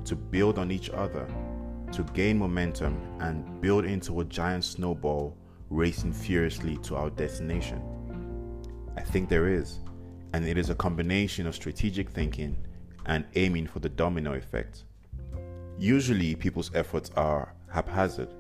[0.06, 1.28] to build on each other,
[1.92, 5.38] to gain momentum, and build into a giant snowball
[5.70, 7.84] racing furiously to our destination?
[8.98, 9.78] I think there is,
[10.34, 12.58] and it is a combination of strategic thinking
[13.06, 14.86] and aiming for the domino effect.
[15.78, 18.34] Usually, people's efforts are haphazard.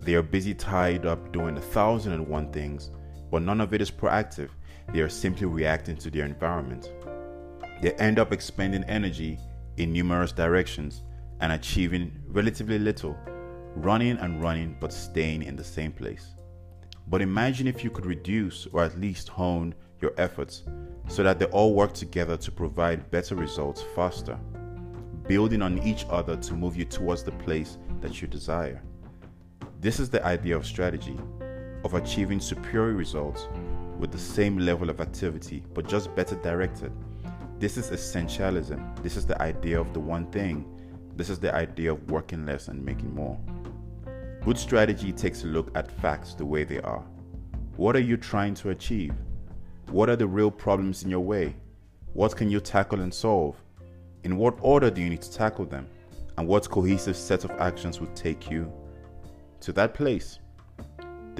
[0.00, 2.90] They are busy tied up doing a thousand and one things,
[3.30, 4.48] but none of it is proactive
[4.92, 6.90] they are simply reacting to their environment.
[7.82, 9.38] They end up expending energy
[9.76, 11.02] in numerous directions
[11.40, 13.16] and achieving relatively little,
[13.76, 16.34] running and running but staying in the same place.
[17.06, 20.62] But imagine if you could reduce or at least hone your efforts
[21.08, 24.38] so that they all work together to provide better results faster,
[25.26, 28.82] building on each other to move you towards the place that you desire.
[29.80, 31.18] This is the idea of strategy,
[31.84, 33.48] of achieving superior results
[34.00, 36.90] with the same level of activity, but just better directed.
[37.58, 39.02] This is essentialism.
[39.02, 40.64] This is the idea of the one thing.
[41.16, 43.38] This is the idea of working less and making more.
[44.42, 47.04] Good strategy takes a look at facts the way they are.
[47.76, 49.12] What are you trying to achieve?
[49.90, 51.54] What are the real problems in your way?
[52.14, 53.62] What can you tackle and solve?
[54.24, 55.86] In what order do you need to tackle them?
[56.38, 58.72] And what cohesive set of actions would take you
[59.60, 60.38] to that place?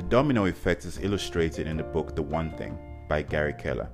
[0.01, 3.91] The domino effect is illustrated in the book The One Thing by Gary Keller.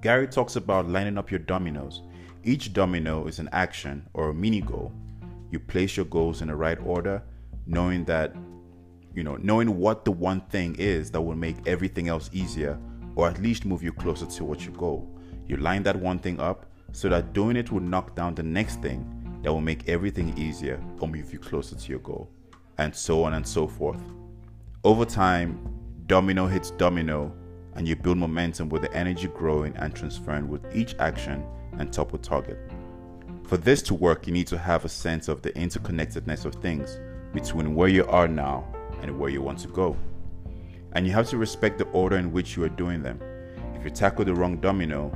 [0.00, 2.02] Gary talks about lining up your dominoes.
[2.44, 4.92] Each domino is an action or a mini goal.
[5.50, 7.24] You place your goals in the right order,
[7.66, 8.36] knowing that,
[9.12, 12.78] you know, knowing what the one thing is that will make everything else easier
[13.16, 15.12] or at least move you closer to what your goal.
[15.48, 18.80] You line that one thing up so that doing it will knock down the next
[18.80, 22.30] thing that will make everything easier or move you closer to your goal,
[22.78, 24.00] and so on and so forth.
[24.82, 25.58] Over time,
[26.06, 27.34] domino hits domino,
[27.74, 31.44] and you build momentum with the energy growing and transferring with each action
[31.76, 32.58] and topple target.
[33.44, 36.98] For this to work, you need to have a sense of the interconnectedness of things
[37.34, 39.98] between where you are now and where you want to go.
[40.92, 43.20] And you have to respect the order in which you are doing them.
[43.74, 45.12] If you tackle the wrong domino,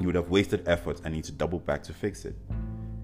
[0.00, 2.36] you would have wasted effort and need to double back to fix it.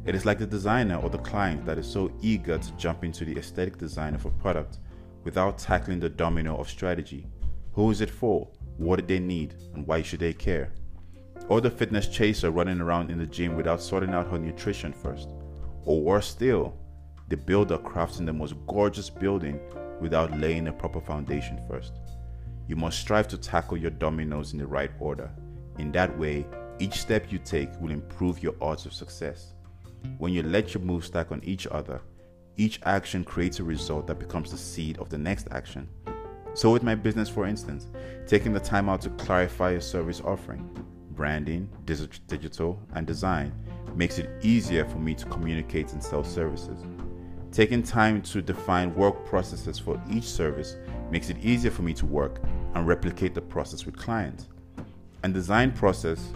[0.07, 3.27] It is like the designer or the client that is so eager to jump into
[3.27, 4.79] the aesthetic design of a product
[5.25, 7.27] without tackling the domino of strategy.
[7.73, 8.49] Who is it for?
[8.77, 9.55] What do they need?
[9.75, 10.73] And why should they care?
[11.49, 15.31] Or the fitness chaser running around in the gym without sorting out her nutrition first.
[15.85, 16.77] Or worse still,
[17.29, 19.61] the builder crafting the most gorgeous building
[20.01, 21.93] without laying a proper foundation first.
[22.67, 25.31] You must strive to tackle your dominoes in the right order.
[25.79, 26.47] In that way,
[26.79, 29.55] each step you take will improve your odds of success.
[30.19, 32.01] When you let your moves stack on each other,
[32.61, 35.89] each action creates a result that becomes the seed of the next action.
[36.53, 37.87] So, with my business, for instance,
[38.27, 40.69] taking the time out to clarify a service offering,
[41.13, 43.55] branding, digital, and design
[43.95, 46.85] makes it easier for me to communicate and sell services.
[47.51, 50.77] Taking time to define work processes for each service
[51.11, 52.43] makes it easier for me to work
[52.75, 54.49] and replicate the process with clients.
[55.23, 56.31] And design process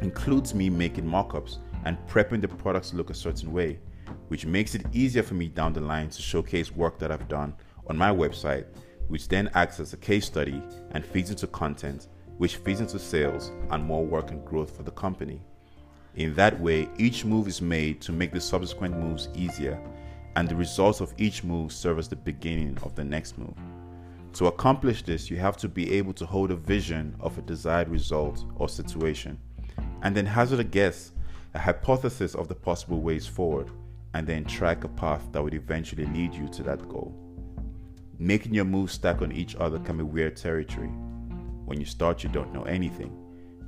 [0.00, 3.80] includes me making mockups and prepping the products to look a certain way
[4.28, 7.54] which makes it easier for me down the line to showcase work that I've done
[7.88, 8.66] on my website,
[9.08, 12.08] which then acts as a case study and feeds into content,
[12.38, 15.40] which feeds into sales and more work and growth for the company.
[16.16, 19.80] In that way, each move is made to make the subsequent moves easier,
[20.34, 23.56] and the results of each move serve as the beginning of the next move.
[24.34, 27.88] To accomplish this, you have to be able to hold a vision of a desired
[27.88, 29.38] result or situation,
[30.02, 31.12] and then hazard a guess,
[31.54, 33.70] a hypothesis of the possible ways forward,
[34.16, 37.14] and then track a path that would eventually lead you to that goal.
[38.18, 40.88] Making your moves stack on each other can be weird territory.
[41.66, 43.14] When you start, you don't know anything.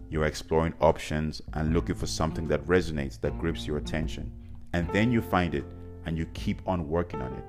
[0.08, 4.32] You're exploring options and looking for something that resonates, that grips your attention.
[4.72, 5.66] And then you find it
[6.06, 7.44] and you keep on working on it.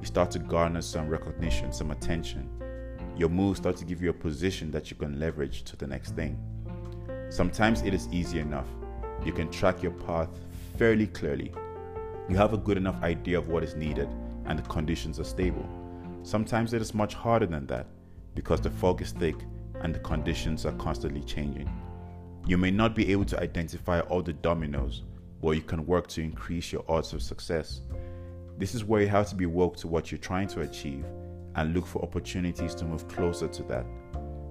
[0.00, 2.48] You start to garner some recognition, some attention.
[3.18, 6.16] Your moves start to give you a position that you can leverage to the next
[6.16, 6.38] thing.
[7.28, 8.68] Sometimes it is easy enough.
[9.26, 10.30] You can track your path
[10.78, 11.52] fairly clearly.
[12.28, 14.08] You have a good enough idea of what is needed
[14.46, 15.68] and the conditions are stable.
[16.22, 17.86] Sometimes it is much harder than that
[18.34, 19.36] because the fog is thick
[19.82, 21.68] and the conditions are constantly changing.
[22.46, 25.02] You may not be able to identify all the dominoes,
[25.42, 27.80] but you can work to increase your odds of success.
[28.58, 31.04] This is where you have to be woke to what you're trying to achieve
[31.54, 33.86] and look for opportunities to move closer to that.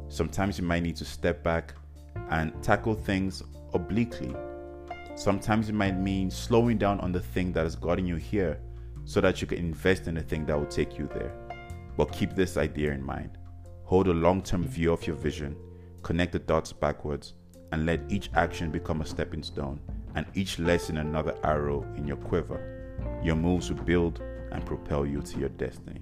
[0.10, 1.74] Sometimes you might need to step back
[2.30, 3.44] and tackle things
[3.74, 4.36] obliquely.
[5.20, 8.58] Sometimes it might mean slowing down on the thing that has gotten you here
[9.04, 11.34] so that you can invest in the thing that will take you there.
[11.98, 13.38] But keep this idea in mind.
[13.84, 15.58] Hold a long term view of your vision,
[16.04, 17.34] connect the dots backwards,
[17.74, 19.82] and let each action become a stepping stone
[20.16, 22.96] and each lesson another arrow in your quiver.
[23.22, 24.22] Your moves will build
[24.54, 26.00] and propel you to your destiny.